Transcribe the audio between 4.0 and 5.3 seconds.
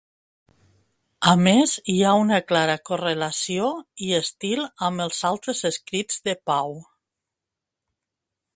i estil amb els